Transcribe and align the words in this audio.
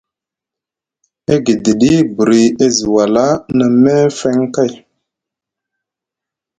E 1.31 1.33
gidiɗi 1.45 1.93
buri 2.15 2.43
e 2.65 2.67
zi 2.75 2.85
wala 2.95 3.25
na 3.57 3.65
meefeŋ 3.83 4.39
kay, 4.55 4.71